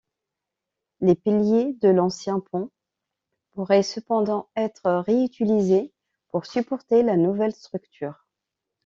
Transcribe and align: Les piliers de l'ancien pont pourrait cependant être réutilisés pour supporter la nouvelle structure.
Les 1.01 1.13
piliers 1.13 1.73
de 1.73 1.89
l'ancien 1.89 2.39
pont 2.39 2.71
pourrait 3.51 3.83
cependant 3.83 4.49
être 4.55 4.81
réutilisés 5.05 5.93
pour 6.29 6.47
supporter 6.47 7.03
la 7.03 7.17
nouvelle 7.17 7.53
structure. 7.53 8.25